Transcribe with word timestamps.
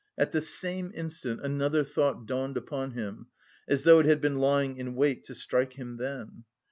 At 0.17 0.31
the 0.31 0.41
same 0.41 0.91
instant, 0.95 1.41
another 1.43 1.83
thought 1.83 2.25
dawned 2.25 2.57
upon 2.57 2.93
him, 2.93 3.27
as 3.67 3.83
though 3.83 3.99
it 3.99 4.07
had 4.07 4.19
been 4.19 4.39
lying 4.39 4.77
in 4.77 4.95
wait 4.95 5.23
to 5.25 5.35
strike 5.35 5.73
him 5.73 5.97
then. 5.97 6.43